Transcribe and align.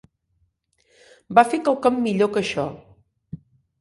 Va 1.39 1.45
fer 1.51 1.59
quelcom 1.67 1.99
millor 2.07 2.31
que 2.33 2.43
això. 2.45 2.67